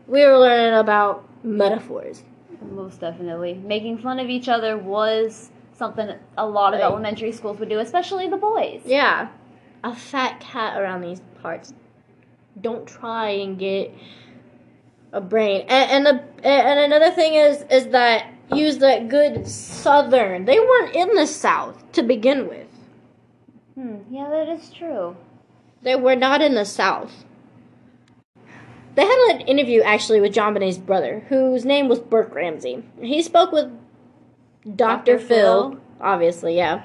we 0.07 0.25
were 0.25 0.39
learning 0.39 0.79
about 0.79 1.29
metaphors. 1.45 2.25
Most 2.73 3.01
definitely. 3.01 3.55
Making 3.55 3.99
fun 3.99 4.19
of 4.19 4.29
each 4.29 4.49
other 4.49 4.77
was 4.77 5.51
something 5.73 6.11
a 6.37 6.47
lot 6.47 6.75
of 6.75 6.81
Right. 6.81 6.87
elementary 6.87 7.33
schools 7.33 7.59
would 7.59 7.69
do, 7.69 7.79
especially 7.79 8.29
the 8.29 8.37
boys. 8.37 8.83
Yeah, 8.85 9.29
a 9.85 9.95
fat 9.95 10.41
cat 10.41 10.81
around 10.81 11.03
these 11.03 11.21
parts. 11.43 11.73
Don't 12.61 12.87
try 12.87 13.29
and 13.31 13.59
get 13.59 13.93
a 15.13 15.21
brain. 15.21 15.65
And 15.69 16.07
and, 16.07 16.07
the, 16.07 16.47
and 16.47 16.81
another 16.81 17.11
thing 17.13 17.35
is 17.35 17.65
is 17.71 17.89
that 17.89 18.27
use 18.53 18.79
that 18.79 19.09
good 19.09 19.47
southern. 19.47 20.45
They 20.45 20.59
weren't 20.59 20.95
in 20.97 21.15
the 21.15 21.27
south 21.27 21.93
to 21.93 22.03
begin 22.03 22.49
with. 22.49 22.68
Hmm, 23.79 23.99
yeah, 24.11 24.29
that 24.29 24.49
is 24.49 24.71
true. 24.71 25.17
They 25.83 25.95
were 25.95 26.17
not 26.17 26.43
in 26.43 26.55
the 26.55 26.65
south. 26.65 27.25
They 28.97 29.05
had 29.07 29.37
an 29.37 29.43
interview 29.43 29.83
actually 29.83 30.21
with 30.21 30.35
JonBenét's 30.35 30.79
brother, 30.79 31.25
whose 31.29 31.65
name 31.65 31.89
was 31.89 32.01
Burke 32.01 32.35
Ramsey. 32.35 32.83
He 33.01 33.23
spoke 33.23 33.53
with 33.53 33.71
Dr. 34.65 34.75
Dr. 34.75 35.19
Phil, 35.21 35.71
Phil. 35.71 35.81
obviously, 36.01 36.57
yeah. 36.57 36.83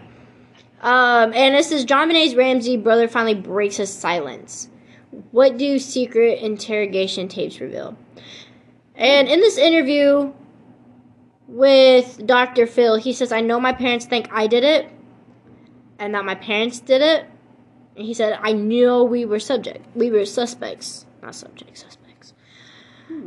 Um, 0.82 1.34
and 1.34 1.56
this 1.56 1.72
is 1.72 1.84
JonBenét's 1.84 2.36
Ramsey 2.36 2.78
brother 2.78 3.08
finally 3.08 3.34
breaks 3.34 3.78
his 3.78 3.92
silence. 3.92 4.70
What 5.32 5.58
do 5.58 5.80
secret 5.80 6.44
interrogation 6.44 7.28
tapes 7.28 7.60
reveal? 7.60 7.98
And 8.94 9.28
in 9.28 9.40
this 9.40 9.58
interview 9.58 10.32
with 11.48 12.24
Dr. 12.28 12.68
Phil, 12.68 12.98
he 12.98 13.14
says, 13.14 13.32
I 13.32 13.42
know 13.42 13.60
my 13.60 13.74
parents 13.74 14.06
think 14.06 14.30
I 14.32 14.46
did 14.46 14.64
it, 14.64 14.93
and 16.00 16.16
that 16.16 16.26
my 16.26 16.36
parents 16.36 16.80
did 16.80 17.02
it. 17.02 17.26
And 17.96 18.06
he 18.06 18.14
said, 18.14 18.40
I 18.42 18.54
knew 18.54 19.04
we 19.04 19.26
were 19.26 19.40
subject. 19.40 19.86
We 19.96 20.10
were 20.12 20.26
suspects. 20.26 21.06
Not 21.22 21.36
subject, 21.36 21.78
suspects. 21.78 22.34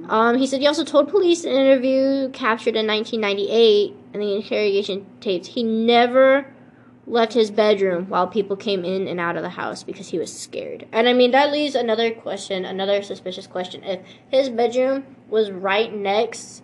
Um, 0.09 0.39
he 0.39 0.47
said 0.47 0.61
he 0.61 0.67
also 0.67 0.85
told 0.85 1.09
police 1.09 1.45
in 1.45 1.53
an 1.53 1.67
interview 1.67 2.31
captured 2.31 2.77
in 2.77 2.87
1998 2.87 3.95
in 4.15 4.21
the 4.21 4.37
interrogation 4.37 5.07
tapes 5.21 5.49
he 5.49 5.63
never 5.63 6.53
left 7.07 7.33
his 7.33 7.51
bedroom 7.51 8.07
while 8.07 8.27
people 8.27 8.57
came 8.57 8.85
in 8.85 9.07
and 9.07 9.21
out 9.21 9.37
of 9.37 9.43
the 9.43 9.49
house 9.51 9.85
because 9.85 10.09
he 10.09 10.19
was 10.19 10.37
scared. 10.37 10.87
And 10.93 11.09
I 11.09 11.13
mean, 11.13 11.31
that 11.31 11.53
leaves 11.53 11.75
another 11.75 12.11
question, 12.11 12.65
another 12.65 13.03
suspicious 13.03 13.47
question. 13.47 13.85
If 13.85 14.01
his 14.29 14.49
bedroom 14.51 15.05
was 15.29 15.51
right 15.51 15.93
next 15.95 16.63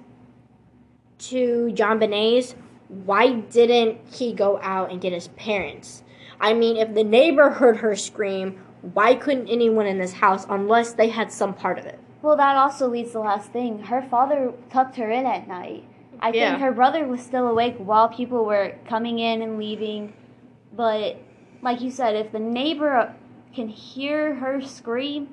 to 1.19 1.71
JonBenét's, 1.73 2.57
why 2.93 3.33
didn't 3.33 3.99
he 4.13 4.35
go 4.35 4.61
out 4.63 4.91
and 4.91 5.01
get 5.01 5.13
his 5.15 5.29
parents? 5.29 6.03
I 6.39 6.53
mean, 6.53 6.77
if 6.77 6.93
the 6.95 7.05
neighbor 7.05 7.49
heard 7.49 7.79
her 7.79 7.97
scream, 7.97 8.61
why 8.83 9.15
couldn't 9.15 9.49
anyone 9.49 9.87
in 9.87 9.99
this 9.99 10.13
house 10.13 10.45
unless 10.51 10.93
they 10.93 11.09
had 11.09 11.33
some 11.33 11.55
part 11.55 11.79
of 11.79 11.87
it? 11.87 11.99
Well, 12.21 12.37
that 12.37 12.57
also 12.57 12.89
leads 12.89 13.11
to 13.11 13.15
the 13.15 13.21
last 13.21 13.51
thing. 13.51 13.85
Her 13.85 14.03
father 14.03 14.53
tucked 14.71 14.97
her 14.97 15.11
in 15.11 15.25
at 15.25 15.49
night. 15.49 15.85
I 16.21 16.31
Yeah. 16.31 16.51
think 16.51 16.63
her 16.63 16.73
brother 16.73 17.07
was 17.07 17.21
still 17.23 17.49
awake 17.49 17.77
while 17.79 18.09
people 18.09 18.45
were 18.45 18.75
coming 18.87 19.19
in 19.19 19.41
and 19.41 19.57
leaving. 19.59 20.13
But, 20.75 21.17
like 21.63 21.81
you 21.81 21.91
said, 21.91 22.15
if 22.15 22.31
the 22.31 22.39
neighbor 22.39 23.15
can 23.55 23.69
hear 23.69 24.35
her 24.37 24.61
scream, 24.61 25.29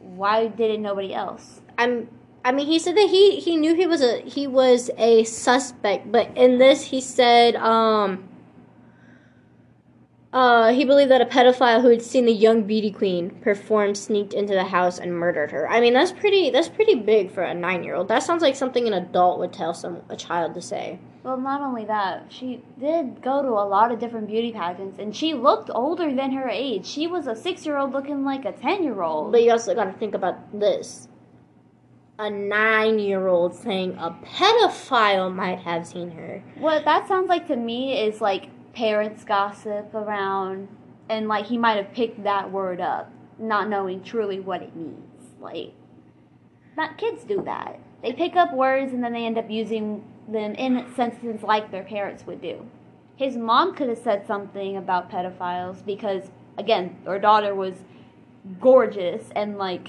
why 0.00 0.46
didn't 0.46 0.82
nobody 0.82 1.12
else? 1.14 1.60
I'm 1.78 2.08
I 2.44 2.52
mean 2.52 2.66
he 2.66 2.78
said 2.78 2.96
that 2.96 3.08
he 3.08 3.40
he 3.40 3.56
knew 3.56 3.74
he 3.74 3.86
was 3.86 4.02
a 4.02 4.20
he 4.22 4.46
was 4.46 4.90
a 4.98 5.24
suspect, 5.24 6.10
but 6.10 6.36
in 6.36 6.58
this 6.58 6.86
he 6.86 7.00
said 7.00 7.56
um 7.56 8.28
uh, 10.32 10.72
he 10.72 10.86
believed 10.86 11.10
that 11.10 11.20
a 11.20 11.26
pedophile 11.26 11.82
who 11.82 11.90
had 11.90 12.00
seen 12.00 12.24
the 12.24 12.32
young 12.32 12.62
beauty 12.62 12.90
queen 12.90 13.28
perform 13.42 13.94
sneaked 13.94 14.32
into 14.32 14.54
the 14.54 14.64
house 14.64 14.98
and 14.98 15.14
murdered 15.14 15.50
her. 15.50 15.68
I 15.68 15.78
mean, 15.78 15.92
that's 15.92 16.10
pretty. 16.10 16.48
That's 16.48 16.70
pretty 16.70 16.94
big 16.94 17.30
for 17.30 17.42
a 17.42 17.52
nine-year-old. 17.52 18.08
That 18.08 18.22
sounds 18.22 18.40
like 18.40 18.56
something 18.56 18.86
an 18.86 18.94
adult 18.94 19.38
would 19.40 19.52
tell 19.52 19.74
some 19.74 20.00
a 20.08 20.16
child 20.16 20.54
to 20.54 20.62
say. 20.62 20.98
Well, 21.22 21.36
not 21.36 21.60
only 21.60 21.84
that, 21.84 22.32
she 22.32 22.62
did 22.80 23.20
go 23.20 23.42
to 23.42 23.48
a 23.48 23.68
lot 23.68 23.92
of 23.92 24.00
different 24.00 24.26
beauty 24.26 24.52
pageants, 24.52 24.98
and 24.98 25.14
she 25.14 25.34
looked 25.34 25.70
older 25.74 26.12
than 26.14 26.32
her 26.32 26.48
age. 26.48 26.86
She 26.86 27.06
was 27.06 27.26
a 27.26 27.36
six 27.36 27.66
year 27.66 27.76
old 27.76 27.92
looking 27.92 28.24
like 28.24 28.46
a 28.46 28.52
10 28.52 28.82
year 28.82 29.02
old. 29.02 29.32
But 29.32 29.42
you 29.42 29.50
also 29.50 29.74
got 29.74 29.84
to 29.84 29.92
think 29.92 30.14
about 30.14 30.58
this: 30.58 31.08
a 32.18 32.30
nine-year-old 32.30 33.54
saying 33.54 33.96
a 33.98 34.16
pedophile 34.24 35.34
might 35.34 35.60
have 35.60 35.86
seen 35.86 36.10
her. 36.10 36.42
What 36.58 36.84
that 36.84 37.08
sounds 37.08 37.28
like 37.28 37.46
to 37.48 37.56
me 37.56 38.00
is 38.00 38.20
like 38.20 38.50
parents 38.74 39.24
gossip 39.24 39.94
around, 39.94 40.68
and 41.08 41.28
like 41.28 41.46
he 41.46 41.58
might 41.58 41.76
have 41.76 41.92
picked 41.92 42.22
that 42.24 42.50
word 42.50 42.80
up, 42.80 43.10
not 43.38 43.68
knowing 43.68 44.02
truly 44.02 44.40
what 44.40 44.62
it 44.62 44.76
means. 44.76 45.34
Like, 45.40 45.72
not 46.76 46.98
kids 46.98 47.24
do 47.24 47.42
that. 47.44 47.80
They 48.02 48.12
pick 48.12 48.36
up 48.36 48.52
words 48.52 48.92
and 48.92 49.02
then 49.02 49.12
they 49.12 49.26
end 49.26 49.38
up 49.38 49.50
using 49.50 50.04
them 50.28 50.54
in 50.54 50.86
sentences 50.94 51.42
like 51.42 51.70
their 51.70 51.84
parents 51.84 52.26
would 52.26 52.40
do. 52.40 52.66
His 53.16 53.36
mom 53.36 53.74
could 53.74 53.88
have 53.88 53.98
said 53.98 54.26
something 54.26 54.76
about 54.76 55.10
pedophiles 55.10 55.84
because, 55.84 56.30
again, 56.58 56.96
their 57.04 57.18
daughter 57.18 57.54
was 57.54 57.74
gorgeous 58.60 59.30
and 59.36 59.58
like 59.58 59.88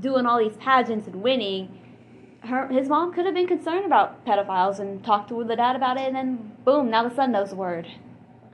doing 0.00 0.26
all 0.26 0.38
these 0.38 0.56
pageants 0.56 1.06
and 1.06 1.22
winning 1.22 1.80
her 2.42 2.68
his 2.68 2.88
mom 2.88 3.12
could 3.12 3.24
have 3.24 3.34
been 3.34 3.46
concerned 3.46 3.86
about 3.86 4.24
pedophiles 4.26 4.78
and 4.78 5.04
talked 5.04 5.28
to 5.28 5.44
the 5.44 5.56
dad 5.56 5.76
about 5.76 5.96
it 5.96 6.06
and 6.06 6.16
then 6.16 6.52
boom 6.64 6.90
now 6.90 7.06
the 7.06 7.14
son 7.14 7.32
knows 7.32 7.50
the 7.50 7.56
word 7.56 7.86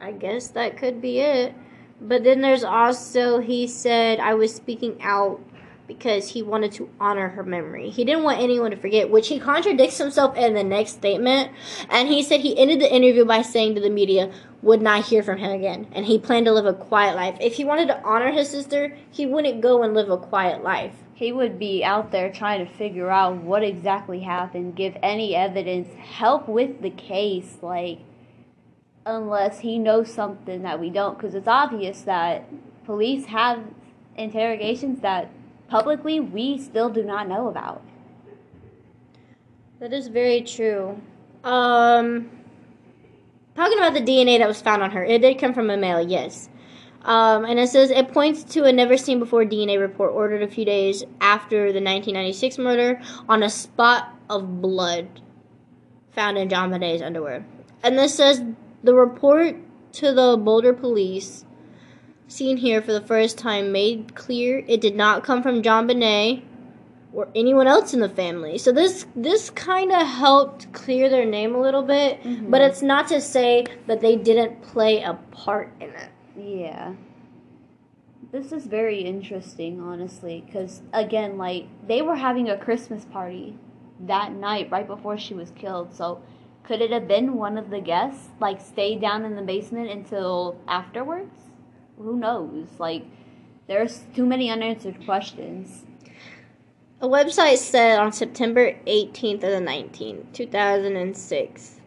I 0.00 0.12
guess 0.12 0.48
that 0.48 0.78
could 0.78 1.02
be 1.02 1.20
it. 1.20 1.54
But 2.00 2.24
then 2.24 2.40
there's 2.40 2.64
also 2.64 3.40
he 3.40 3.66
said 3.66 4.18
I 4.18 4.34
was 4.34 4.54
speaking 4.54 4.96
out 5.02 5.40
because 5.86 6.30
he 6.30 6.42
wanted 6.42 6.72
to 6.72 6.88
honor 6.98 7.28
her 7.28 7.42
memory. 7.42 7.90
He 7.90 8.04
didn't 8.04 8.22
want 8.22 8.40
anyone 8.40 8.70
to 8.70 8.76
forget, 8.76 9.10
which 9.10 9.28
he 9.28 9.38
contradicts 9.38 9.98
himself 9.98 10.36
in 10.36 10.54
the 10.54 10.64
next 10.64 10.92
statement. 10.92 11.50
And 11.90 12.08
he 12.08 12.22
said 12.22 12.40
he 12.40 12.56
ended 12.56 12.80
the 12.80 12.92
interview 12.92 13.24
by 13.24 13.42
saying 13.42 13.74
to 13.74 13.80
the 13.80 13.90
media 13.90 14.32
would 14.62 14.82
not 14.82 15.06
hear 15.06 15.22
from 15.22 15.38
him 15.38 15.50
again 15.50 15.86
and 15.92 16.06
he 16.06 16.18
planned 16.18 16.46
to 16.46 16.52
live 16.52 16.66
a 16.66 16.74
quiet 16.74 17.16
life. 17.16 17.36
If 17.40 17.54
he 17.54 17.64
wanted 17.64 17.88
to 17.88 18.02
honor 18.02 18.30
his 18.30 18.48
sister, 18.50 18.96
he 19.10 19.26
wouldn't 19.26 19.60
go 19.60 19.82
and 19.82 19.94
live 19.94 20.10
a 20.10 20.18
quiet 20.18 20.62
life. 20.62 20.94
he 21.14 21.32
would 21.32 21.58
be 21.58 21.84
out 21.84 22.12
there 22.12 22.32
trying 22.32 22.64
to 22.66 22.72
figure 22.72 23.10
out 23.10 23.36
what 23.36 23.62
exactly 23.62 24.20
happened 24.20 24.74
give 24.74 24.96
any 25.02 25.34
evidence 25.36 25.88
help 25.94 26.48
with 26.48 26.80
the 26.82 26.90
case 26.90 27.58
like 27.62 27.98
unless 29.06 29.60
he 29.60 29.78
knows 29.78 30.12
something 30.12 30.62
that 30.62 30.80
we 30.80 30.90
don't 30.90 31.16
because 31.18 31.34
it's 31.34 31.48
obvious 31.48 32.02
that 32.02 32.48
police 32.84 33.26
have 33.26 33.62
interrogations 34.16 35.00
that 35.00 35.30
publicly 35.68 36.20
we 36.20 36.58
still 36.58 36.88
do 36.88 37.02
not 37.02 37.28
know 37.28 37.48
about 37.48 37.82
That 39.80 39.94
is 39.94 40.08
very 40.08 40.42
true. 40.42 41.00
Um, 41.42 42.30
talking 43.60 43.78
about 43.78 43.92
the 43.92 44.00
DNA 44.00 44.38
that 44.38 44.48
was 44.48 44.62
found 44.62 44.82
on 44.82 44.90
her, 44.90 45.04
it 45.04 45.20
did 45.20 45.38
come 45.38 45.52
from 45.52 45.68
a 45.68 45.76
male, 45.76 46.00
yes. 46.00 46.48
Um, 47.02 47.44
and 47.44 47.58
it 47.58 47.68
says 47.68 47.90
it 47.90 48.10
points 48.10 48.42
to 48.54 48.64
a 48.64 48.72
never 48.72 48.96
seen 48.96 49.18
before 49.18 49.44
DNA 49.44 49.78
report 49.78 50.12
ordered 50.12 50.42
a 50.42 50.48
few 50.48 50.64
days 50.64 51.04
after 51.20 51.72
the 51.72 51.82
1996 51.82 52.56
murder 52.56 53.00
on 53.28 53.42
a 53.42 53.50
spot 53.50 54.14
of 54.30 54.62
blood 54.62 55.20
found 56.10 56.38
in 56.38 56.48
JonBenét's 56.48 57.02
underwear. 57.02 57.44
And 57.82 57.98
this 57.98 58.14
says 58.14 58.42
the 58.82 58.94
report 58.94 59.56
to 59.92 60.12
the 60.12 60.38
Boulder 60.38 60.72
police, 60.72 61.44
seen 62.28 62.56
here 62.56 62.80
for 62.80 62.92
the 62.92 63.00
first 63.02 63.36
time, 63.36 63.72
made 63.72 64.14
clear 64.14 64.64
it 64.66 64.80
did 64.80 64.96
not 64.96 65.22
come 65.22 65.42
from 65.42 65.60
JonBenét 65.60 66.44
or 67.12 67.28
anyone 67.34 67.66
else 67.66 67.92
in 67.92 68.00
the 68.00 68.08
family. 68.08 68.58
So 68.58 68.72
this 68.72 69.06
this 69.16 69.50
kind 69.50 69.92
of 69.92 70.06
helped 70.06 70.72
clear 70.72 71.08
their 71.08 71.24
name 71.24 71.54
a 71.54 71.60
little 71.60 71.82
bit, 71.82 72.22
Mhm. 72.22 72.50
but 72.50 72.60
it's 72.60 72.82
not 72.82 73.08
to 73.08 73.20
say 73.20 73.66
that 73.86 74.00
they 74.00 74.16
didn't 74.16 74.62
play 74.62 75.02
a 75.02 75.14
part 75.30 75.72
in 75.80 75.90
it. 75.90 76.10
Yeah. 76.36 76.92
This 78.32 78.52
is 78.52 78.66
very 78.66 79.00
interesting, 79.00 79.80
honestly, 79.80 80.44
because, 80.46 80.82
again, 80.92 81.36
like, 81.36 81.66
they 81.88 82.00
were 82.00 82.14
having 82.14 82.48
a 82.48 82.56
Christmas 82.56 83.04
party 83.04 83.58
that 83.98 84.32
night 84.32 84.70
right 84.70 84.86
before 84.86 85.18
she 85.18 85.34
was 85.34 85.50
killed. 85.50 85.92
So, 85.92 86.22
could 86.62 86.80
it 86.80 86.92
have 86.92 87.08
been 87.08 87.34
one 87.34 87.58
of 87.58 87.70
the 87.70 87.80
guests, 87.80 88.28
like, 88.38 88.60
stayed 88.60 89.00
down 89.00 89.24
in 89.24 89.34
the 89.34 89.42
basement 89.42 89.90
until 89.90 90.56
afterwards? 90.68 91.50
Who 91.98 92.16
knows? 92.16 92.68
Like, 92.78 93.02
there's 93.66 94.04
too 94.14 94.26
many 94.26 94.48
unanswered 94.48 95.04
questions. 95.04 95.84
A 97.02 97.08
website 97.08 97.56
said 97.56 97.98
on 97.98 98.12
September 98.12 98.74
18th 98.86 99.36
of 99.36 99.40
the 99.40 99.66
19th, 99.66 100.34
2006, 100.34 101.80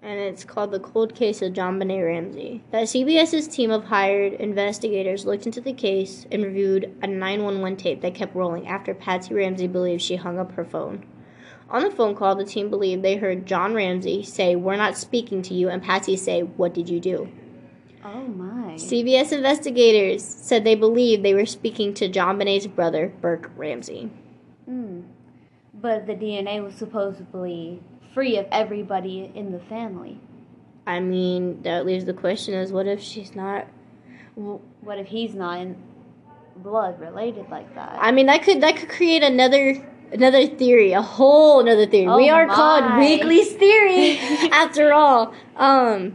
and 0.00 0.18
it's 0.20 0.42
called 0.42 0.70
The 0.70 0.80
Cold 0.80 1.14
Case 1.14 1.42
of 1.42 1.52
JonBenét 1.52 2.02
Ramsey, 2.02 2.64
that 2.70 2.84
CBS's 2.84 3.46
team 3.46 3.70
of 3.70 3.84
hired 3.84 4.32
investigators 4.32 5.26
looked 5.26 5.44
into 5.44 5.60
the 5.60 5.74
case 5.74 6.24
and 6.32 6.42
reviewed 6.42 6.96
a 7.02 7.06
911 7.06 7.76
tape 7.76 8.00
that 8.00 8.14
kept 8.14 8.34
rolling 8.34 8.66
after 8.66 8.94
Patsy 8.94 9.34
Ramsey 9.34 9.66
believed 9.66 10.00
she 10.00 10.16
hung 10.16 10.38
up 10.38 10.52
her 10.52 10.64
phone. 10.64 11.04
On 11.68 11.82
the 11.82 11.90
phone 11.90 12.14
call, 12.14 12.34
the 12.36 12.46
team 12.46 12.70
believed 12.70 13.02
they 13.02 13.16
heard 13.16 13.44
John 13.44 13.74
Ramsey 13.74 14.22
say, 14.22 14.56
We're 14.56 14.76
not 14.76 14.96
speaking 14.96 15.42
to 15.42 15.52
you, 15.52 15.68
and 15.68 15.82
Patsy 15.82 16.16
say, 16.16 16.40
What 16.40 16.72
did 16.72 16.88
you 16.88 17.00
do? 17.00 17.28
Oh, 18.04 18.26
my. 18.26 18.74
CBS 18.74 19.32
investigators 19.32 20.22
said 20.22 20.62
they 20.64 20.74
believed 20.74 21.24
they 21.24 21.34
were 21.34 21.46
speaking 21.46 21.94
to 21.94 22.08
JonBenét's 22.08 22.66
brother, 22.66 23.12
Burke 23.20 23.50
Ramsey. 23.56 24.10
Hmm. 24.66 25.02
But 25.72 26.06
the 26.06 26.14
DNA 26.14 26.62
was 26.62 26.74
supposedly 26.74 27.82
free 28.12 28.36
of 28.36 28.46
everybody 28.52 29.32
in 29.34 29.52
the 29.52 29.58
family. 29.58 30.20
I 30.86 31.00
mean, 31.00 31.62
that 31.62 31.86
leaves 31.86 32.04
the 32.04 32.12
question 32.12 32.54
is 32.54 32.72
what 32.72 32.86
if 32.86 33.00
she's 33.00 33.34
not 33.34 33.66
What 34.34 34.98
if 34.98 35.06
he's 35.06 35.34
not 35.34 35.60
in 35.60 35.76
blood 36.56 37.00
related 37.00 37.48
like 37.50 37.74
that? 37.74 37.96
I 38.00 38.12
mean, 38.12 38.26
that 38.26 38.42
could 38.42 38.60
that 38.60 38.76
could 38.76 38.88
create 38.90 39.22
another 39.22 39.82
another 40.12 40.46
theory, 40.46 40.92
a 40.92 41.02
whole 41.02 41.60
another 41.60 41.86
theory. 41.86 42.14
we 42.14 42.30
Oh 42.30 42.34
are 42.34 42.46
called 42.46 42.84
my. 42.84 42.98
Weekly's 42.98 43.52
theory 43.52 44.18
after 44.52 44.92
all. 44.92 45.32
Um 45.56 46.14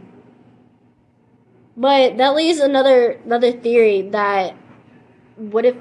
but 1.80 2.18
that 2.18 2.36
leaves 2.36 2.58
another 2.58 3.12
another 3.24 3.52
theory 3.52 4.02
that 4.02 4.54
what 5.36 5.64
if 5.64 5.76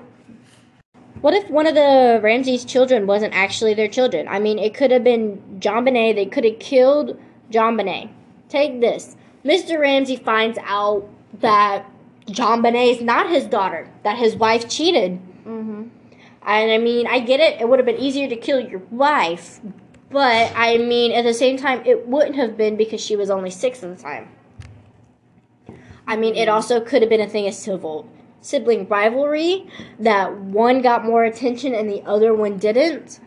what 1.20 1.34
if 1.34 1.50
one 1.50 1.68
of 1.68 1.76
the 1.76 2.22
Ramsey's 2.24 2.64
children 2.64 3.06
wasn't 3.06 3.34
actually 3.34 3.74
their 3.74 3.90
children? 3.90 4.26
I 4.30 4.40
mean, 4.40 4.58
it 4.58 4.74
could 4.74 4.92
have 4.92 5.04
been 5.04 5.60
JonBenét. 5.60 6.16
They 6.16 6.26
could 6.26 6.46
have 6.46 6.60
killed 6.60 7.20
JonBenét. 7.52 8.10
Take 8.48 8.80
this. 8.80 9.18
Mr. 9.44 9.78
Ramsey 9.78 10.16
finds 10.16 10.58
out 10.64 11.10
that 11.42 11.86
JonBenét 12.28 12.92
is 12.96 13.02
not 13.02 13.30
his 13.30 13.46
daughter, 13.46 13.90
that 14.04 14.18
his 14.18 14.38
wife 14.38 14.70
cheated. 14.70 15.20
mm-hmm. 15.46 15.88
And 16.42 16.72
I 16.72 16.78
mean, 16.78 17.08
I 17.08 17.20
get 17.20 17.42
it. 17.42 17.60
It 17.60 17.68
would 17.68 17.80
have 17.80 17.86
been 17.86 17.98
easier 17.98 18.30
to 18.30 18.38
kill 18.38 18.62
your 18.62 18.82
wife. 18.90 19.60
But 20.10 20.54
I 20.56 20.78
mean, 20.78 21.12
at 21.12 21.24
the 21.24 21.34
same 21.34 21.58
time, 21.58 21.84
it 21.86 22.08
wouldn't 22.08 22.38
have 22.38 22.56
been 22.56 22.78
because 22.78 23.02
she 23.02 23.18
was 23.18 23.30
only 23.30 23.50
six 23.50 23.84
at 23.84 23.98
the 23.98 24.02
time. 24.02 24.30
I 26.10 26.16
mean, 26.16 26.36
it 26.36 26.50
also 26.50 26.82
could 26.82 27.04
have 27.04 27.10
been 27.10 27.22
a 27.22 27.30
thing 27.30 27.48
of 27.48 27.54
civil 27.54 28.10
sibling 28.42 28.88
rivalry 28.88 29.70
that 30.00 30.36
one 30.36 30.82
got 30.82 31.06
more 31.06 31.24
attention 31.24 31.76
and 31.76 31.88
the 31.88 32.02
other 32.02 32.34
one 32.34 32.58
didn't. 32.58 33.20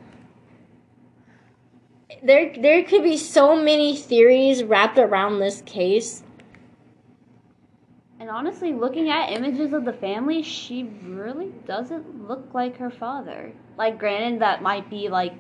There, 2.25 2.53
there 2.61 2.83
could 2.83 3.05
be 3.05 3.17
so 3.17 3.55
many 3.55 3.95
theories 3.95 4.65
wrapped 4.65 4.99
around 4.99 5.39
this 5.39 5.63
case. 5.63 6.25
And 8.19 8.29
honestly, 8.29 8.73
looking 8.73 9.11
at 9.11 9.31
images 9.31 9.73
of 9.73 9.85
the 9.85 9.93
family, 9.93 10.43
she 10.43 10.85
really 11.05 11.53
doesn't 11.67 12.27
look 12.27 12.53
like 12.53 12.79
her 12.79 12.91
father. 12.91 13.53
Like, 13.79 13.99
granted, 13.99 14.41
that 14.41 14.61
might 14.61 14.91
be 14.91 15.09
like 15.09 15.35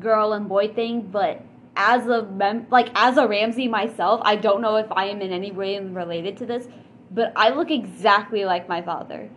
girl 0.00 0.32
and 0.32 0.48
boy 0.48 0.72
thing, 0.74 1.02
but 1.02 1.40
as 1.76 2.06
a 2.06 2.22
mem- 2.24 2.66
like 2.70 2.88
as 2.94 3.16
a 3.16 3.28
Ramsey 3.28 3.68
myself, 3.68 4.20
I 4.24 4.36
don't 4.36 4.62
know 4.62 4.76
if 4.76 4.90
I 4.90 5.06
am 5.06 5.20
in 5.20 5.32
any 5.32 5.52
way 5.52 5.78
related 5.78 6.36
to 6.38 6.46
this, 6.46 6.66
but 7.10 7.32
I 7.36 7.50
look 7.50 7.70
exactly 7.70 8.44
like 8.44 8.68
my 8.68 8.82
father. 8.82 9.30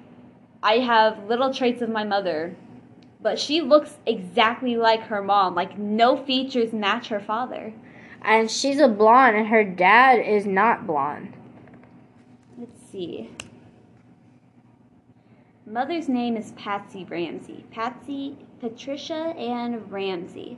I 0.63 0.79
have 0.79 1.27
little 1.27 1.53
traits 1.53 1.81
of 1.81 1.89
my 1.89 2.03
mother, 2.03 2.55
but 3.21 3.37
she 3.37 3.61
looks 3.61 3.97
exactly 4.05 4.75
like 4.75 5.01
her 5.03 5.21
mom. 5.21 5.55
Like 5.55 5.77
no 5.77 6.17
features 6.17 6.73
match 6.73 7.09
her 7.09 7.19
father. 7.19 7.73
And 8.21 8.51
she's 8.51 8.79
a 8.79 8.87
blonde, 8.87 9.37
and 9.37 9.47
her 9.47 9.63
dad 9.63 10.15
is 10.19 10.45
not 10.45 10.85
blonde. 10.85 11.33
Let's 12.57 12.81
see. 12.91 13.29
Mother's 15.65 16.09
name 16.09 16.35
is 16.35 16.51
Patsy 16.53 17.05
Ramsey. 17.05 17.63
Patsy, 17.71 18.37
Patricia 18.59 19.33
Ann 19.37 19.89
Ramsey. 19.89 20.57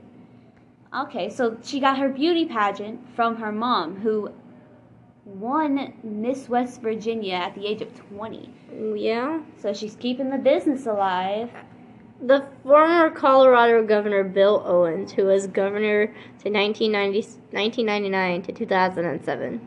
Okay, 0.93 1.29
so 1.29 1.57
she 1.63 1.79
got 1.79 1.97
her 1.97 2.09
beauty 2.09 2.45
pageant 2.45 2.99
from 3.15 3.37
her 3.37 3.51
mom, 3.51 3.95
who 4.01 4.29
won 5.23 5.93
Miss 6.03 6.49
West 6.49 6.81
Virginia 6.81 7.35
at 7.35 7.55
the 7.55 7.65
age 7.65 7.81
of 7.81 7.95
20. 8.09 8.49
Yeah. 8.95 9.41
So 9.57 9.73
she's 9.73 9.95
keeping 9.95 10.29
the 10.29 10.37
business 10.37 10.85
alive. 10.85 11.49
The 12.21 12.45
former 12.63 13.09
Colorado 13.09 13.85
governor 13.85 14.23
Bill 14.23 14.61
Owens, 14.65 15.13
who 15.13 15.25
was 15.25 15.47
governor 15.47 16.07
to 16.07 16.49
1990, 16.49 17.21
1999 17.51 18.41
to 18.43 18.51
2007, 18.51 19.61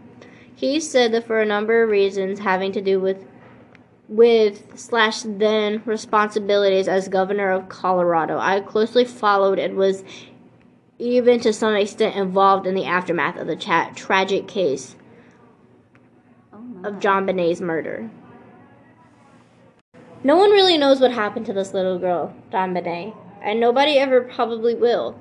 he 0.55 0.79
said 0.79 1.13
that 1.13 1.27
for 1.27 1.41
a 1.41 1.47
number 1.47 1.83
of 1.83 1.91
reasons 1.91 2.39
having 2.39 2.71
to 2.73 2.81
do 2.81 3.01
with 3.01 3.25
with 4.07 4.79
slash 4.79 5.23
then 5.23 5.83
responsibilities 5.87 6.87
as 6.89 7.09
governor 7.09 7.51
of 7.51 7.71
Colorado, 7.71 8.39
I 8.39 8.61
closely 8.61 9.07
followed 9.07 9.59
and 9.59 9.77
was 9.77 10.05
even 10.99 11.41
to 11.41 11.53
some 11.53 11.75
extent 11.75 12.17
involved 12.17 12.67
in 12.67 12.75
the 12.75 12.85
aftermath 12.85 13.37
of 13.37 13.47
the 13.47 13.57
tra- 13.57 13.93
tragic 13.95 14.47
case 14.47 14.97
Oh 16.53 16.63
of 16.85 16.95
JonBenét's 16.95 17.61
murder. 17.61 18.11
No 20.23 20.37
one 20.37 20.51
really 20.51 20.79
knows 20.79 21.01
what 21.01 21.13
happened 21.13 21.47
to 21.47 21.53
this 21.53 21.75
little 21.75 21.99
girl, 21.99 22.35
JonBenét, 22.51 23.15
and 23.43 23.61
nobody 23.61 23.99
ever 23.99 24.23
probably 24.23 24.75
will. 24.75 25.19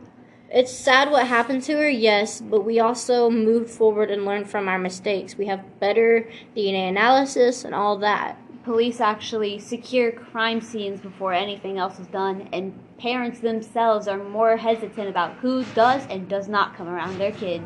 It's 0.49 0.71
sad 0.71 1.09
what 1.09 1.27
happened 1.27 1.63
to 1.63 1.73
her, 1.73 1.89
yes, 1.89 2.39
but 2.39 2.61
we 2.63 2.79
also 2.79 3.29
moved 3.29 3.69
forward 3.71 4.11
and 4.11 4.23
learned 4.23 4.49
from 4.49 4.69
our 4.69 4.77
mistakes. 4.77 5.35
We 5.35 5.47
have 5.47 5.79
better 5.79 6.29
DNA 6.55 6.89
analysis 6.89 7.65
and 7.65 7.73
all 7.73 7.97
that. 7.97 8.37
Police 8.63 9.01
actually 9.01 9.59
secure 9.59 10.11
crime 10.11 10.61
scenes 10.61 11.01
before 11.01 11.33
anything 11.33 11.77
else 11.77 11.99
is 11.99 12.07
done, 12.07 12.47
and 12.53 12.79
parents 12.97 13.41
themselves 13.41 14.07
are 14.07 14.17
more 14.17 14.55
hesitant 14.55 15.09
about 15.09 15.35
who 15.37 15.65
does 15.75 16.07
and 16.07 16.29
does 16.29 16.47
not 16.47 16.75
come 16.75 16.87
around 16.87 17.17
their 17.17 17.33
kids. 17.33 17.65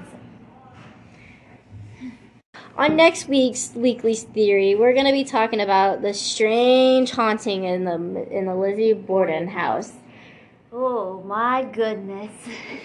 On 2.75 2.95
next 2.95 3.27
week's 3.27 3.73
Weekly 3.75 4.15
Theory, 4.15 4.73
we're 4.73 4.93
going 4.93 5.05
to 5.05 5.11
be 5.11 5.23
talking 5.23 5.59
about 5.59 6.01
the 6.01 6.13
strange 6.13 7.11
haunting 7.11 7.63
in 7.63 7.85
the 7.85 8.27
in 8.31 8.45
the 8.45 8.55
Lizzie 8.55 8.93
Borden 8.93 9.47
house. 9.47 9.93
Oh 10.71 11.21
my 11.23 11.63
goodness. 11.63 12.31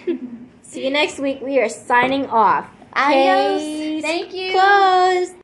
See 0.61 0.85
you 0.85 0.91
next 0.91 1.19
week. 1.19 1.41
We 1.41 1.59
are 1.59 1.69
signing 1.69 2.27
off. 2.27 2.67
Adios. 2.95 3.61
Case 3.61 4.01
Thank 4.01 4.33
you. 4.33 4.51
Closed. 4.51 5.31